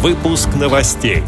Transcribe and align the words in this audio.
Выпуск 0.00 0.50
новостей. 0.54 1.24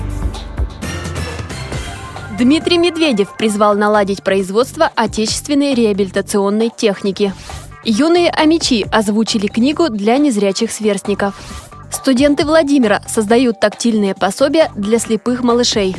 Дмитрий 2.39 2.79
Медведев 2.79 3.37
призвал 3.37 3.75
наладить 3.75 4.23
производство 4.23 4.89
отечественной 4.95 5.75
реабилитационной 5.75 6.71
техники. 6.71 7.35
Юные 7.83 8.31
амичи 8.31 8.87
озвучили 8.93 9.49
книгу 9.49 9.89
для 9.91 10.19
незрячих 10.19 10.71
сверстников. 10.71 11.35
Студенты 11.91 12.45
Владимира 12.45 13.03
создают 13.09 13.59
тактильные 13.59 14.15
пособия 14.15 14.71
для 14.77 15.01
слепых 15.01 15.43
малышей. 15.43 15.97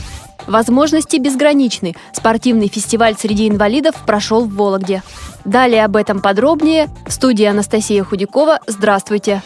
Возможности 0.47 1.17
безграничны. 1.17 1.93
Спортивный 2.13 2.69
фестиваль 2.69 3.17
среди 3.19 3.49
инвалидов 3.49 3.95
прошел 4.05 4.45
в 4.45 4.55
Вологде. 4.55 5.03
Далее 5.43 5.83
об 5.83 5.97
этом 5.97 6.21
подробнее. 6.21 6.88
В 7.05 7.11
студии 7.11 7.43
Анастасия 7.43 8.01
Худякова. 8.05 8.61
Здравствуйте. 8.65 9.43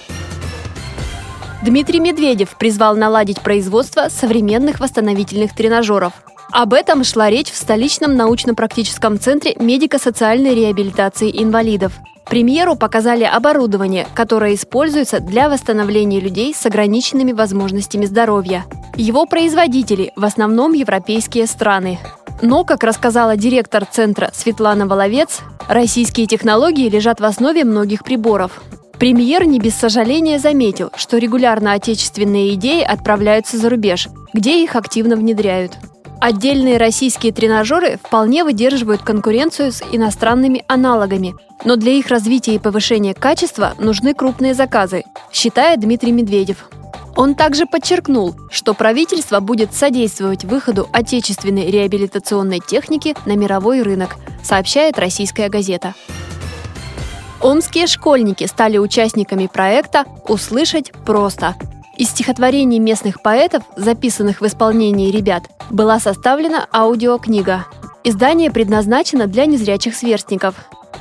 Дмитрий 1.66 2.00
Медведев 2.00 2.58
призвал 2.60 2.96
наладить 2.96 3.42
производство 3.42 4.08
современных 4.10 4.80
восстановительных 4.80 5.56
тренажеров. 5.56 6.14
Об 6.52 6.74
этом 6.74 7.04
шла 7.04 7.28
речь 7.28 7.50
в 7.50 7.58
столичном 7.58 8.16
научно-практическом 8.16 9.20
центре 9.20 9.56
медико-социальной 9.58 10.54
реабилитации 10.54 11.32
инвалидов. 11.34 11.94
Премьеру 12.28 12.76
показали 12.76 13.24
оборудование, 13.24 14.08
которое 14.14 14.54
используется 14.54 15.20
для 15.20 15.50
восстановления 15.50 16.20
людей 16.20 16.54
с 16.54 16.68
ограниченными 16.68 17.32
возможностями 17.32 18.06
здоровья. 18.06 18.66
Его 18.96 19.26
производители 19.26 20.12
в 20.16 20.24
основном 20.24 20.74
европейские 20.74 21.48
страны. 21.48 21.98
Но, 22.44 22.64
как 22.64 22.84
рассказала 22.84 23.38
директор 23.38 23.86
центра 23.86 24.30
Светлана 24.36 24.86
Воловец, 24.86 25.40
российские 25.68 26.28
технологии 26.28 26.90
лежат 26.90 27.20
в 27.20 27.26
основе 27.26 27.64
многих 27.64 28.04
приборов. 28.04 28.62
Премьер 29.00 29.44
не 29.46 29.60
без 29.60 29.76
сожаления 29.76 30.40
заметил, 30.40 30.90
что 30.96 31.18
регулярно 31.18 31.74
отечественные 31.74 32.54
идеи 32.54 32.82
отправляются 32.82 33.58
за 33.58 33.70
рубеж, 33.70 34.08
где 34.34 34.64
их 34.64 34.76
активно 34.76 35.16
внедряют. 35.16 35.74
Отдельные 36.22 36.78
российские 36.78 37.34
тренажеры 37.34 37.98
вполне 38.02 38.44
выдерживают 38.44 39.02
конкуренцию 39.02 39.74
с 39.74 39.84
иностранными 39.92 40.64
аналогами, 40.68 41.36
но 41.66 41.76
для 41.76 41.92
их 41.92 42.08
развития 42.08 42.56
и 42.56 42.60
повышения 42.60 43.14
качества 43.14 43.74
нужны 43.80 44.14
крупные 44.14 44.54
заказы, 44.54 45.04
считает 45.32 45.82
Дмитрий 45.82 46.14
Медведев. 46.14 46.70
Он 47.18 47.36
также 47.36 47.66
подчеркнул, 47.66 48.36
что 48.50 48.74
правительство 48.74 49.40
будет 49.40 49.74
содействовать 49.74 50.46
выходу 50.46 50.88
отечественной 50.92 51.70
реабилитационной 51.70 52.60
техники 52.60 53.16
на 53.26 53.36
мировой 53.36 53.82
рынок, 53.82 54.16
сообщает 54.44 54.98
российская 55.00 55.50
газета. 55.50 55.96
Омские 57.46 57.86
школьники 57.86 58.48
стали 58.48 58.80
участниками 58.80 59.46
проекта 59.46 60.06
«Услышать 60.28 60.92
просто». 61.06 61.54
Из 61.96 62.10
стихотворений 62.10 62.80
местных 62.80 63.22
поэтов, 63.22 63.62
записанных 63.76 64.42
в 64.42 64.48
исполнении 64.48 65.12
ребят, 65.12 65.44
была 65.70 66.00
составлена 66.00 66.66
аудиокнига. 66.74 67.68
Издание 68.04 68.50
предназначено 68.50 69.28
для 69.28 69.46
незрячих 69.46 69.94
сверстников. 69.96 70.56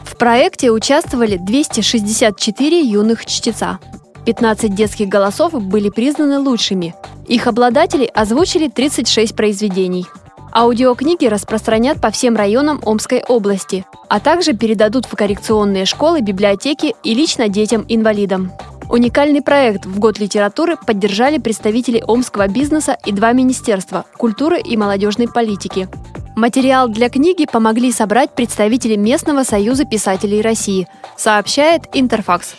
В 0.05 0.19
проекте 0.19 0.71
участвовали 0.71 1.39
264 1.39 2.79
юных 2.79 3.25
чтеца. 3.25 3.79
15 4.27 4.75
детских 4.75 5.09
голосов 5.09 5.55
были 5.55 5.89
признаны 5.89 6.39
лучшими. 6.39 6.95
Их 7.27 7.47
обладатели 7.47 8.05
озвучили 8.05 8.69
36 8.69 9.35
произведений– 9.35 10.07
Аудиокниги 10.57 11.27
распространят 11.27 12.01
по 12.01 12.13
всем 12.13 12.37
районам 12.37 12.81
Омской 12.85 13.25
области, 13.27 13.85
а 14.09 14.21
также 14.21 14.53
передадут 14.53 15.05
в 15.05 15.17
коррекционные 15.17 15.85
школы, 15.85 16.21
библиотеки 16.21 16.95
и 17.03 17.13
лично 17.13 17.49
детям-инвалидам. 17.49 18.53
Уникальный 18.89 19.43
проект 19.43 19.85
в 19.85 19.99
год 19.99 20.21
литературы 20.21 20.77
поддержали 20.77 21.39
представители 21.39 22.05
омского 22.07 22.47
бизнеса 22.47 22.97
и 23.05 23.11
два 23.11 23.33
министерства– 23.33 24.05
культуры 24.17 24.61
и 24.61 24.77
молодежной 24.77 25.27
политики. 25.27 25.89
Материал 26.37 26.89
для 26.89 27.09
книги 27.09 27.47
помогли 27.47 27.91
собрать 27.91 28.31
представители 28.31 28.95
Местного 28.95 29.43
союза 29.43 29.85
писателей 29.85 30.41
России, 30.41 30.87
сообщает 31.17 31.89
Интерфакс. 31.95 32.55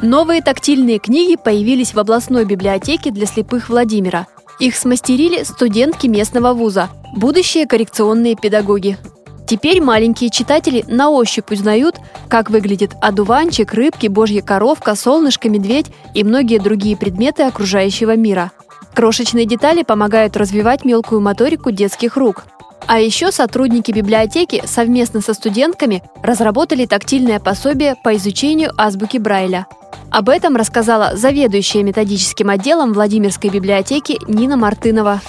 Новые 0.00 0.40
тактильные 0.40 1.00
книги 1.00 1.34
появились 1.34 1.94
в 1.94 1.98
областной 1.98 2.44
библиотеке 2.44 3.10
для 3.10 3.26
слепых 3.26 3.68
Владимира– 3.68 4.28
их 4.58 4.76
смастерили 4.76 5.42
студентки 5.42 6.06
местного 6.06 6.52
вуза, 6.52 6.88
будущие 7.16 7.66
коррекционные 7.66 8.36
педагоги. 8.36 8.98
Теперь 9.46 9.82
маленькие 9.82 10.30
читатели 10.30 10.84
на 10.88 11.10
ощупь 11.10 11.50
узнают, 11.50 11.96
как 12.28 12.48
выглядит 12.48 12.92
одуванчик, 13.02 13.74
рыбки, 13.74 14.06
божья 14.06 14.40
коровка, 14.40 14.94
солнышко, 14.94 15.50
медведь 15.50 15.86
и 16.14 16.24
многие 16.24 16.58
другие 16.58 16.96
предметы 16.96 17.42
окружающего 17.42 18.16
мира. 18.16 18.52
Крошечные 18.94 19.44
детали 19.44 19.82
помогают 19.82 20.36
развивать 20.36 20.84
мелкую 20.84 21.20
моторику 21.20 21.70
детских 21.72 22.16
рук. 22.16 22.44
А 22.86 23.00
еще 23.00 23.32
сотрудники 23.32 23.90
библиотеки 23.90 24.62
совместно 24.66 25.20
со 25.20 25.34
студентками 25.34 26.02
разработали 26.22 26.86
тактильное 26.86 27.40
пособие 27.40 27.96
по 28.02 28.16
изучению 28.16 28.72
азбуки 28.76 29.18
Брайля– 29.18 29.66
об 30.10 30.28
этом 30.28 30.56
рассказала 30.56 31.16
заведующая 31.16 31.82
методическим 31.82 32.50
отделом 32.50 32.92
Владимирской 32.92 33.50
библиотеки 33.50 34.18
Нина 34.28 34.56
Мартынова 34.56 35.20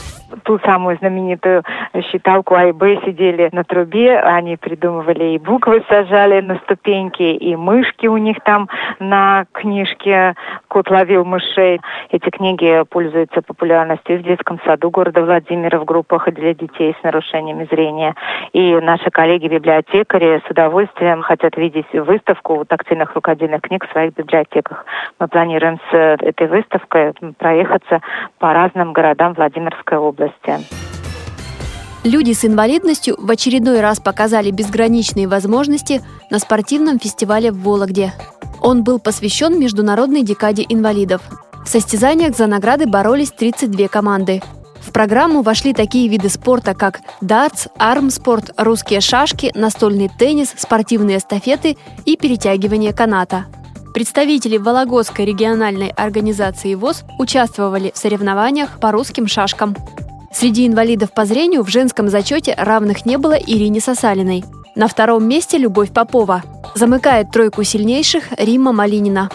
ту 0.44 0.60
самую 0.60 0.98
знаменитую 0.98 1.64
считалку 2.12 2.56
А 2.56 2.66
и 2.66 2.72
Б 2.72 3.00
сидели 3.06 3.50
на 3.52 3.64
трубе, 3.64 4.20
они 4.20 4.58
придумывали 4.58 5.36
и 5.36 5.40
буквы 5.40 5.84
сажали 5.90 6.42
на 6.42 6.58
ступеньки, 6.60 7.24
и 7.24 7.56
мышки 7.56 8.08
у 8.08 8.18
них 8.18 8.38
там 8.44 8.70
на 9.00 9.46
книжке 9.52 10.36
«Кот 10.68 10.90
ловил 10.90 11.26
мышей». 11.26 11.82
Эти 12.12 12.30
книги 12.30 12.84
пользуются 12.90 13.42
популярностью 13.42 14.20
в 14.20 14.24
детском 14.24 14.60
саду 14.66 14.90
города 14.90 15.24
Владимира 15.24 15.80
в 15.80 15.86
группах 15.86 16.32
для 16.34 16.54
детей 16.54 16.96
с 17.00 17.04
нарушениями 17.04 17.68
зрения. 17.72 18.16
И 18.54 18.76
наши 18.76 19.10
коллеги-библиотекари 19.10 20.42
с 20.46 20.50
удовольствием 20.50 21.22
хотят 21.22 21.58
видеть 21.58 21.92
выставку 21.94 22.66
тактильных 22.66 23.16
рукодельных 23.16 23.62
книг 23.62 23.88
в 23.88 23.92
своих 23.92 24.14
библиотеках. 24.14 24.55
Мы 25.20 25.28
планируем 25.28 25.80
с 25.90 25.94
этой 25.94 26.48
выставкой 26.48 27.14
проехаться 27.38 28.02
по 28.40 28.54
разным 28.54 28.94
городам 28.94 29.34
Владимирской 29.34 29.98
области. 29.98 30.60
Люди 32.04 32.34
с 32.34 32.46
инвалидностью 32.46 33.16
в 33.18 33.32
очередной 33.32 33.82
раз 33.82 34.00
показали 34.00 34.52
безграничные 34.52 35.28
возможности 35.28 36.02
на 36.30 36.38
спортивном 36.38 37.00
фестивале 37.00 37.52
в 37.52 37.64
Вологде. 37.64 38.12
Он 38.62 38.84
был 38.84 39.00
посвящен 39.00 39.60
Международной 39.60 40.22
декаде 40.22 40.64
инвалидов. 40.70 41.22
В 41.64 41.68
состязаниях 41.68 42.36
за 42.36 42.46
награды 42.46 42.86
боролись 42.86 43.32
32 43.32 43.88
команды. 43.88 44.42
В 44.82 44.92
программу 44.94 45.42
вошли 45.42 45.74
такие 45.74 46.08
виды 46.08 46.30
спорта, 46.30 46.76
как 46.76 47.00
дартс, 47.22 47.68
армспорт, 47.80 48.52
русские 48.56 49.02
шашки, 49.02 49.52
настольный 49.56 50.12
теннис, 50.16 50.54
спортивные 50.56 51.18
эстафеты 51.18 51.76
и 52.06 52.18
перетягивание 52.18 52.94
каната. 52.94 53.46
Представители 53.96 54.58
Вологодской 54.58 55.24
региональной 55.24 55.88
организации 55.88 56.76
ВОЗ 56.76 57.06
участвовали 57.18 57.94
в 57.96 57.98
соревнованиях 57.98 58.78
по 58.82 58.92
русским 58.92 59.26
шашкам. 59.26 59.74
Среди 60.34 60.68
инвалидов 60.68 61.14
по 61.14 61.24
зрению 61.24 61.64
в 61.64 61.70
женском 61.70 62.10
зачете 62.10 62.54
равных 62.58 63.06
не 63.06 63.18
было 63.18 63.36
Ирине 63.36 63.80
Сосалиной. 63.80 64.44
На 64.76 64.90
втором 64.90 65.26
месте 65.26 65.58
Любовь 65.58 65.94
Попова. 65.94 66.44
Замыкает 66.76 67.32
тройку 67.32 67.64
сильнейших 67.64 68.34
Римма 68.38 68.74
Малинина. 68.74 69.30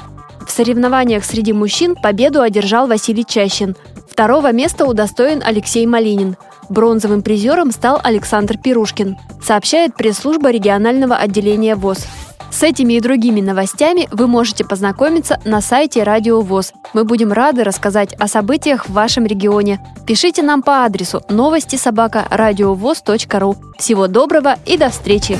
В 0.46 0.50
соревнованиях 0.50 1.24
среди 1.24 1.54
мужчин 1.54 1.96
победу 1.96 2.42
одержал 2.42 2.86
Василий 2.86 3.24
Чащин. 3.24 3.76
Второго 4.20 4.52
места 4.52 4.84
удостоен 4.84 5.42
Алексей 5.42 5.86
Малинин. 5.86 6.36
Бронзовым 6.68 7.22
призером 7.22 7.70
стал 7.70 7.98
Александр 8.04 8.58
Пирушкин, 8.58 9.16
сообщает 9.42 9.94
пресс-служба 9.94 10.50
регионального 10.50 11.16
отделения 11.16 11.74
ВОЗ. 11.74 12.06
С 12.50 12.62
этими 12.62 12.92
и 12.92 13.00
другими 13.00 13.40
новостями 13.40 14.08
вы 14.12 14.26
можете 14.26 14.62
познакомиться 14.66 15.40
на 15.46 15.62
сайте 15.62 16.02
Радио 16.02 16.42
ВОЗ. 16.42 16.74
Мы 16.92 17.04
будем 17.04 17.32
рады 17.32 17.64
рассказать 17.64 18.12
о 18.18 18.28
событиях 18.28 18.90
в 18.90 18.92
вашем 18.92 19.24
регионе. 19.24 19.80
Пишите 20.06 20.42
нам 20.42 20.62
по 20.62 20.84
адресу 20.84 21.22
новости 21.30 21.76
собака 21.76 22.26
ру. 22.30 23.56
Всего 23.78 24.06
доброго 24.06 24.58
и 24.66 24.76
до 24.76 24.90
встречи! 24.90 25.38